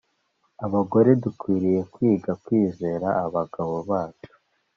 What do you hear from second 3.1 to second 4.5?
abagabo bacu